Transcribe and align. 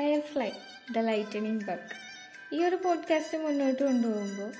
Firefly 0.00 0.50
the 0.92 0.98
lightening 0.98 1.60
bug 1.60 1.88
ഈ 2.52 2.64
ഒരു 2.64 2.76
podcast 2.76 3.38
മുന്നോട്ട് 3.38 3.82
കൊണ്ടുപോകുമ്പോൾ 3.82 4.52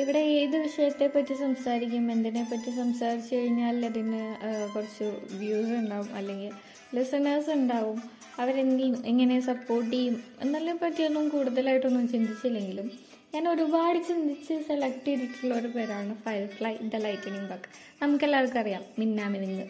ഇവിടെ 0.00 0.18
ഏത് 0.18 0.56
വിഷയത്തെ 0.56 1.06
പറ്റി 1.06 1.34
സംസാരിക്കും 1.34 2.12
എന്തിനെ 2.12 2.48
പറ്റി 2.52 2.70
സംസാരിച്ചു 2.70 3.34
കഴിഞ്ഞാൽ 3.34 3.84
അതിന് 3.86 4.36
കുറച്ച് 4.74 5.04
വ്യൂസ് 5.36 5.70
ഉണ്ടാവും 5.70 6.14
അല്ലെങ്കിൽ 6.14 6.52
ലിസണേഴ്സ് 6.94 7.50
ഉണ്ടാവും. 7.50 8.02
അവരെന്തി 8.38 8.82
എങ്ങനെ 9.06 9.40
സപ്പോർട്ട് 9.40 9.90
ചെയ്യും 9.90 10.24
എന്നെല്ലാം 10.40 10.78
പറ്റിയൊന്നും 10.82 11.28
കൂടുതലായിട്ടൊന്നും 11.28 12.08
ചിന്തിച്ചില്ലെങ്കിലും 12.08 12.90
ഞാൻ 13.34 13.48
ഒരുപാട് 13.48 13.98
ചിന്തിച്ച് 14.08 14.68
സെലക്ട് 14.68 15.04
ചെയ്തിട്ടുള്ള 15.04 15.54
ഒരു 15.54 15.68
പേരാണ് 15.68 16.14
ഫയർഫ്ലൈ 16.24 16.76
ദ 16.76 16.96
ലൈറ്റനിങ് 16.96 17.48
ബഗ് 17.48 17.68
നമുക്കെല്ലാവർക്കും 18.02 18.60
അറിയാം 18.60 18.84
മിന്നാമിനിങ് 18.98 19.62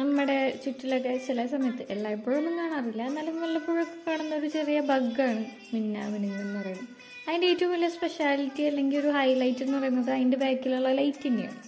നമ്മുടെ 0.00 0.36
ചുറ്റിലൊക്കെ 0.64 1.20
ചില 1.26 1.46
സമയത്ത് 1.46 1.84
എല്ലായ്പ്പോഴൊന്നും 1.92 2.58
കാണാറില്ല. 2.58 3.02
എന്നാലും 3.06 3.42
വല്ലപ്പോഴൊക്കെ 3.42 3.96
കാണുന്ന 4.06 4.34
ഒരു 4.34 4.46
ചെറിയ 4.46 4.80
ബഗ്ഗാണ് 4.80 5.44
മിന്നാമിനിങ് 5.74 6.38
എന്ന് 6.40 6.60
പറയുന്നത്. 6.60 6.88
അതിന്റെ 7.28 7.46
ഏറ്റവും 7.46 7.72
വലിയ 7.72 7.88
സ്പെഷ്യാലിറ്റി 7.88 8.62
അല്ലെങ്കിൽ 8.62 8.98
ഒരു 8.98 9.08
ഹൈലൈറ്റ് 9.08 9.62
എന്ന് 9.62 9.78
പറയുന്നത് 9.78 10.10
അതിന്റെ 10.10 10.36
ബാക്കിലുള്ള 10.36 10.92
ലൈറ്റിനെയാണ് 10.92 11.60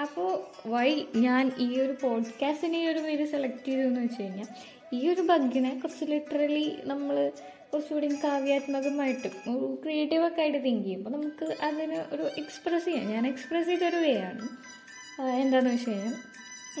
അപ്പോൾ 0.00 0.30
വൈ 0.68 0.88
ഞാൻ 1.16 1.52
ഈ 1.58 1.80
ഒരു 1.80 1.94
പോഡ്കാസ്റ്റിനെ 2.02 2.78
ഈ 2.84 2.86
ഒരു 2.86 2.98
പേര് 2.98 3.24
സെലക്ട് 3.30 3.64
ചെയ്തതെന്ന് 3.64 4.00
വെച്ച് 4.00 4.22
കഴിഞ്ഞാൽ 4.22 4.48
ഈ 4.92 5.08
ഒരു 5.08 5.20
ബഗ്ഗിനെ 5.20 5.70
കുറച്ച് 5.70 6.04
ലിറ്ററലി 6.04 6.78
നമ്മൾ 6.84 7.16
കുറച്ചുകൂടി 7.72 8.08
കാവ്യാത്മകമായിട്ടും 8.24 9.34
ഒരു 9.52 9.78
ക്രിയേറ്റീവൊക്കെ 9.84 10.40
ആയിട്ട് 10.42 10.64
തിങ്ക് 10.64 10.84
ചെയ്യുമ്പോൾ 10.84 11.10
നമുക്ക് 11.10 11.46
അതിന് 11.62 11.98
ഒരു 12.14 12.22
എക്സ്പ്രസ് 12.38 12.84
ചെയ്യാം. 12.84 13.06
ഞാൻ 13.08 13.26
എക്സ്പ്രസ് 13.26 13.68
ചെയ്തൊരു 13.68 13.96
വേ 13.96 14.14
ആണ്. 14.30 14.44
എന്താണെന്ന് 15.42 15.74
വെച്ച് 15.74 15.90
കഴിഞ്ഞാൽ 15.90 16.16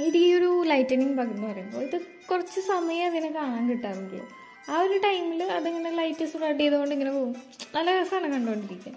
ഇത് 0.06 0.16
ഈ 0.16 0.26
ഒരു 0.38 0.50
ലൈറ്റനിങ് 0.72 1.16
ബഗ് 1.18 1.32
എന്ന് 1.36 1.46
പറയുമ്പോൾ 1.50 1.82
ഇത് 1.88 1.96
കുറച്ച് 2.30 2.60
സമയം 2.72 3.06
അതിനെ 3.10 3.30
കാണാൻ 3.38 3.64
കിട്ടാറുള്ളൂ 3.70 4.24
ആ 4.70 4.78
ഒരു 4.86 4.96
ടൈമിൽ 5.04 5.42
അതിങ്ങനെ 5.58 5.90
ലൈറ്റ് 5.90 6.24
സ്പ്രെഡ് 6.24 6.60
ചെയ്തുകൊണ്ട് 6.60 6.94
ഇങ്ങനെ 6.94 7.10
പോകും 7.10 7.34
നല്ല 7.74 7.88
രസമാണ് 7.98 8.28
കണ്ടുകൊണ്ടിരിക്കാൻ 8.34 8.94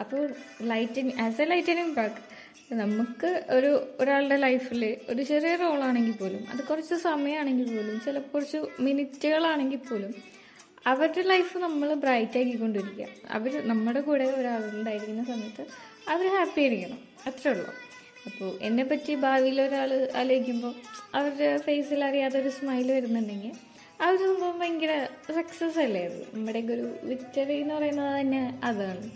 അപ്പോൾ 0.00 0.22
lightning 0.72 1.16
as 1.24 1.42
a 1.42 1.46
lightning 1.52 1.94
bug 1.98 2.20
നമുക്ക് 2.80 3.30
ഒരു 3.56 3.70
ഒരാളുടെ 4.00 4.36
ലൈഫിൽ 4.36 4.82
ഒരു 5.08 5.22
ചെറിയ 5.22 5.54
റോളാണെങ്കിൽ 5.56 6.12
പോലും 6.12 6.42
അത് 6.52 6.60
കുറച്ച് 6.68 6.94
സമയമാണെങ്കിൽ 7.08 7.66
പോലും 7.76 7.96
ചിലപ്പോൾ 8.04 8.32
കുറച്ച് 8.34 8.58
മിനിറ്റുകളാണെങ്കിൽ 8.86 9.80
പോലും 9.90 10.14
അവരുടെ 10.90 11.22
ലൈഫ് 11.32 11.58
നമ്മൾ 11.58 11.88
ബ്രൈറ്റ് 12.04 12.38
ആക്കിക്കൊണ്ടിരിക്കുക. 12.38 13.04
അവർ 13.36 13.52
നമ്മുടെ 13.70 14.00
കൂടെ 14.00 14.24
ഒരാളുണ്ടായിരിക്കുന്ന 14.38 15.24
സമയത്ത് 15.24 15.64
അവർ 16.12 16.24
ഹാപ്പി 16.36 16.60
ആയിരിക്കണം. 16.60 16.98
അത്രേ 17.28 17.50
ഉള്ളൂ. 17.52 17.72
അപ്പോൾ 18.26 18.58
എന്നെപ്പറ്റി 18.62 19.14
ഭാവിയിൽ 19.14 19.62
ഒരാൾ 19.62 20.08
ആലോചിക്കുമ്പോൾ 20.16 20.74
അവരുടെ 21.14 21.56
ഫേസിൽ 21.56 22.04
അറിയാതൊരു 22.04 22.48
സ്മൈൽ 22.48 22.92
വരുന്നുണ്ടെങ്കിൽ 22.92 23.52
ആ 24.02 24.08
ഒരു 24.08 24.16
സംഭവം 24.16 24.58
ഭയങ്കര 24.58 25.06
സക്സസ് 25.34 25.78
അല്ലേ 25.78 26.04
അത്? 26.04 26.26
നമ്മുടെയൊക്കെ 26.34 26.72
ഒരു 26.72 26.94
വിക്ടറി 27.02 27.60
എന്ന് 27.60 27.74
പറയുന്നത് 27.74 28.20
തന്നെ 28.20 28.60
അതാണ്. 28.64 29.10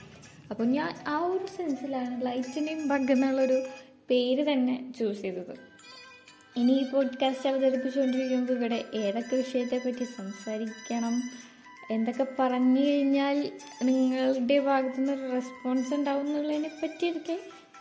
അപ്പോൾ 0.51 0.65
ഞാൻ 0.65 0.95
ആ 1.07 1.19
ഒരു 1.19 1.47
സെൻസിലാണ് 1.57 2.27
ലൈറ്റിനെയും 2.27 2.89
ബഗ് 2.89 3.13
എന്നുള്ളൊരു 3.13 3.67
പേര് 4.11 4.53
തന്നെ 4.53 4.93
ചൂസ് 4.99 5.21
ചെയ്തത്. 5.21 5.55
ഇനി 6.57 6.73
ഈ 6.73 6.91
പോഡ്കാസ്റ്റ് 6.91 7.49
അവതരിപ്പിച്ചുകൊണ്ടിരിക്കുമ്പോൾ 7.49 8.53
ഇവിടെ 8.53 8.85
ഏതൊക്കെ 8.95 9.37
വിഷയത്തെ 9.37 9.77
പറ്റി 9.77 10.05
സംസാരിക്കണം 10.05 11.23
എന്തൊക്കെ 11.91 12.27
പറഞ്ഞു 12.39 12.81
കഴിഞ്ഞാൽ 12.81 13.51
നിങ്ങളുടെ 13.83 14.59
ഭാഗത്തു 14.59 14.97
നിന്ന് 14.97 15.13
ഒരു 15.13 15.33
റെസ്പോൺസ് 15.33 15.95
ഉണ്ടാവും 15.95 16.27
എന്നുള്ളതിനെ 16.27 16.71
പറ്റിയൊക്കെ 16.83 17.39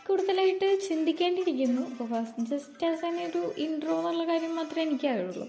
കൂടുതലായിട്ട് 0.08 0.68
ചിന്തിക്കേണ്ടിയിരിക്കുന്നു. 0.88 1.82
അപ്പോൾ 1.90 2.06
ഫസ്റ്റ് 2.12 2.44
ജസ്റ്റ് 2.50 2.86
ആസ് 2.90 3.02
തന്നെ 3.06 3.22
ഒരു 3.30 3.42
ഇൻട്രോ 3.64 3.94
എന്നുള്ള 4.00 4.24
കാര്യം 4.30 4.52
മാത്രമേ 4.58 4.84
എനിക്കറിയുള്ളൂ 4.88 5.46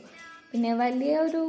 പിന്നെ 0.51 0.71
വലിയ 0.83 1.13
ഒരു 1.27 1.43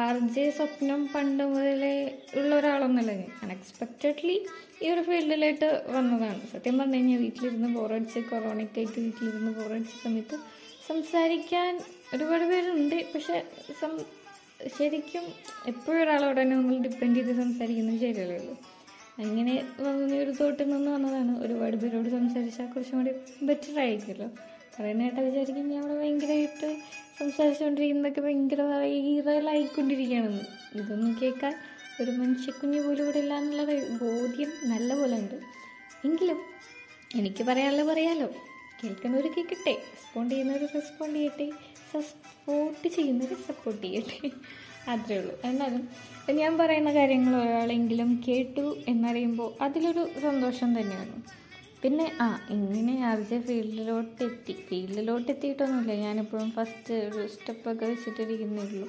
ആർ 0.00 0.16
ജെ 0.34 0.44
സ്വപ്നം 0.56 1.00
പണ്ട് 1.12 1.42
മുതലേ 1.52 1.94
ഉള്ള 2.38 2.50
ഒരാളൊന്നുമല്ല 2.60 3.12
ഞാൻ. 3.20 3.30
അൺഎക്സ്പെക്റ്റഡ്ലി 3.44 4.36
ഈ 4.82 4.90
ഒരു 4.92 5.02
ഫീൽഡിലായിട്ട് 5.08 5.68
വന്നതാണ്. 5.96 6.42
സത്യം 6.52 6.76
പറഞ്ഞു 6.80 6.98
കഴിഞ്ഞാൽ 6.98 7.18
വീട്ടിലിരുന്ന് 7.24 7.70
ബോറടിച്ച് 7.78 8.20
കൊറോണയ്ക്കായിട്ട് 8.30 8.98
വീട്ടിലിരുന്ന് 9.06 9.52
ബോറടിച്ച 9.58 9.94
സമയത്ത് 10.04 10.38
സംസാരിക്കാൻ 10.88 11.72
ഒരുപാട് 12.14 12.44
പേരുണ്ട്. 12.52 12.98
പക്ഷെ 13.14 13.36
ശരിക്കും 14.78 15.24
എപ്പോഴും 15.70 16.00
ഒരാളോട് 16.02 16.38
തന്നെ 16.40 16.54
നമ്മൾ 16.56 16.76
ഡിപ്പെൻഡ് 16.86 17.16
ചെയ്ത് 17.18 17.32
സംസാരിക്കുന്നത് 17.42 17.98
ശരിയല്ലല്ലോ 18.06 18.54
അങ്ങനെ 19.22 19.66
വന്ന 19.80 20.16
ഒരു 20.16 20.30
തോട്ടിൽ 20.30 20.70
നിന്ന് 20.70 20.90
വന്നതാണ്. 20.90 21.44
ഒരുപാട് 21.44 21.76
പേരോട് 21.76 22.08
സംസാരിച്ചാൽ 22.08 22.66
കുറച്ചും 22.66 22.98
കൂടി 22.98 23.10
ബെറ്റർ 23.42 23.80
ആയിരിക്കുമല്ലോ. 23.80 24.30
പറയുന്ന 24.80 25.02
കേട്ടാൽ 25.02 25.24
വിചാരിക്കും 25.24 25.68
ഞാൻ 25.68 25.82
അവിടെ 25.82 25.98
ഭയങ്കരമായിട്ട് 25.98 26.76
സംസാരിച്ചുകൊണ്ടിരിക്കുന്നതൊക്കെ 27.20 28.20
ഭയങ്കര 28.20 28.62
വൈറലായിക്കൊണ്ടിരിക്കുകയാണെന്ന് 28.62 30.78
ഇതൊന്നും 30.78 31.18
കേൾക്കാൻ 31.22 31.54
ഒരു 32.00 32.10
മനുഷ്യക്കുഞ്ഞ് 32.10 32.84
പോലും 32.84 33.02
ഇവിടെ 33.02 33.18
ഇല്ല 33.18 33.34
എന്നുള്ള 33.34 33.62
ബോധ്യം 34.02 34.52
നല്ല 34.64 34.94
പോലെ 34.94 35.18
ഉണ്ട്. 35.18 35.34
എങ്കിലും 36.04 36.38
എനിക്ക് 37.16 37.44
പറയാനുള്ളത് 37.44 37.86
പറയാലോ. 37.86 38.28
കേൾക്കുന്നവർ 38.84 39.24
കേൾക്കട്ടെ. 39.24 39.70
റെസ്പോണ്ട് 39.70 40.34
ചെയ്യുന്നവർ 40.34 40.68
റെസ്പോണ്ട് 40.74 41.18
ചെയ്യട്ടെ. 41.18 41.50
സപ്പോർട്ട് 41.92 42.88
ചെയ്യുന്നവർ 42.88 43.36
സപ്പോർട്ട് 43.46 43.86
ചെയ്യട്ടെ. 43.86 44.30
അത്രേ 44.88 45.18
ഉള്ളൂ. 45.18 45.40
എന്നാലും 45.44 45.88
ഞാൻ 46.30 46.58
പറയുന്ന 46.58 46.94
കാര്യങ്ങൾ 46.94 47.42
ഒരാളെങ്കിലും 47.42 48.24
കേട്ടു 48.28 48.76
എന്നറിയുമ്പോൾ 48.88 49.62
അതിലൊരു 49.62 50.08
സന്തോഷം 50.22 50.80
തന്നെയാണ്. 50.80 51.22
പിന്നെ 51.82 52.12
ആ 52.20 52.46
ഇങ്ങനെ 52.50 53.06
ആർ 53.06 53.20
ജെ 53.20 53.40
ഫീൽഡിലോട്ട് 53.40 54.24
എത്തി. 54.24 54.52
ഫീൽഡിലോട്ട് 54.68 55.32
എത്തിയിട്ടൊന്നുമില്ല. 55.32 55.92
ഞാനിപ്പോഴും 55.92 56.50
ഫസ്റ്റ് 56.50 56.94
ഒരു 56.94 57.26
സ്റ്റെപ്പൊക്കെ 57.26 57.86
വെച്ചിട്ടിരിക്കുന്നേ 57.86 58.62
ഉള്ളൂ. 58.62 58.88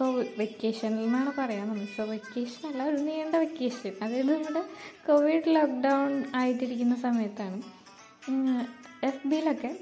കോവിഡ് 0.00 0.28
വെക്കേഷനിൽ 0.38 0.96
നിന്നാണ് 0.96 1.32
പറയാൻ 1.38 1.68
നമ്മൾ 1.68 1.86
സോ 1.96 2.04
വെക്കേഷൻ 2.04 2.68
അല്ല 2.68 2.82
ഒരു 2.82 2.96
നീണ്ട 2.96 3.34
വെക്കേഷൻ 3.34 3.92
അതായത് 4.02 4.34
നമ്മുടെ 4.34 4.64
കോവിഡ് 5.08 5.54
ലോക്ക്ഡൗൺ 5.54 6.24
ആയിട്ടിരിക്കുന്ന 6.34 6.96
സമയത്താണ്. 6.96 7.62
എഫ് 9.04 9.28
ബിയിലൊക്കെ 9.28 9.78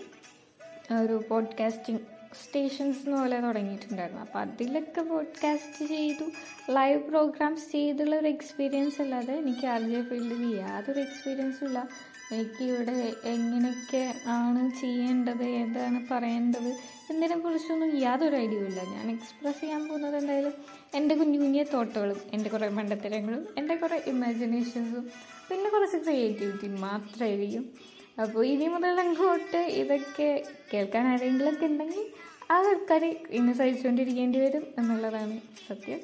ഒരു 1.03 1.25
പോഡ്കാസ്റ്റിംഗ് 1.31 2.16
സ്റ്റേഷൻസ് 2.35 2.99
എന്ന് 3.07 3.21
പോലെ 3.21 3.41
തുടങ്ങിയിട്ടുണ്ടായിരുന്നു. 3.41 4.21
അപ്പോൾ 4.23 4.39
അതിലൊക്കെ 4.39 5.01
പോഡ്കാസ്റ്റ് 5.01 5.87
ചെയ്തു 5.87 6.25
ലൈവ് 6.71 7.03
പ്രോഗ്രാംസ് 7.03 7.73
ചെയ്തുള്ള 7.73 8.17
ഒരു 8.17 8.27
എക്സ്പീരിയൻസ് 8.27 9.03
അല്ലാതെ 9.03 9.39
എനിക്ക് 9.39 9.67
ആർ 9.67 9.81
ജെ 9.81 10.03
ഫീൽഡിൽ 10.03 10.57
യാതൊരു 10.59 11.01
എക്സ്പീരിയൻസും 11.01 11.67
ഇല്ല. 11.67 11.89
എനിക്ക് 12.33 12.65
ഇവിടെ 12.65 12.93
എങ്ങനെയൊക്കെ 13.25 14.15
ആണ് 14.27 14.71
ചെയ്യേണ്ടത് 14.81 15.43
ഏതാണ് 15.43 16.07
പറയേണ്ടത് 16.11 16.69
എന്നതിനെ 17.11 17.41
കുറിച്ചൊന്നും 17.41 17.99
യാതൊരു 18.01 18.37
ഐഡിയ 18.37 18.59
ഇല്ല. 18.59 18.81
ഞാൻ 18.83 19.11
എക്സ്പ്രസ് 19.11 19.61
ചെയ്യാൻ 19.61 19.89
പോകുന്നത് 19.89 20.17
എന്തായാലും 20.17 20.55
എന്റെ 20.95 21.15
കുഞ്ഞു 21.15 21.39
കുഞ്ഞു 21.39 21.65
തോട്ടുകളും 21.75 22.21
എന്റെ 22.33 22.51
കുറേ 22.51 22.69
മണ്ടത്തരങ്ങളും 22.69 23.47
എന്റെ 23.59 23.77
കുറേ 23.77 24.03
ഇമാജിനേഷൻസും 24.07 25.11
പിന്നെ 25.51 25.71
കുറച്ച് 25.71 25.97
ക്രിയേറ്റിവിറ്റി 25.97 26.67
മാത്രമായിരിക്കും 26.67 27.96
അപ്പോൾ 28.19 28.43
ഇനി 28.47 28.67
മുതൽ 28.69 29.01
അങ്ങോട്ട് 29.01 29.61
ഇതൊക്കെ 29.81 30.29
കേൾക്കാൻ 30.71 31.07
ആരെങ്കിലുമൊക്കെ 31.07 31.67
ഉണ്ടെങ്കിൽ 31.67 32.05
ആ 32.51 32.57
ആൾക്കാരെ 32.63 33.09
ഇന്ന് 33.31 33.53
സഹിച്ചുകൊണ്ടിരിക്കേണ്ടി 33.53 34.39
വരും 34.41 34.65
എന്നുള്ളതാണ് 34.79 35.37
സത്യം. 35.69 36.01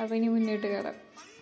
അപ്പോൾ 0.00 0.14
ഇനി 0.14 0.28
മുന്നോട്ട് 0.28 0.66
കയറാം 0.66 0.96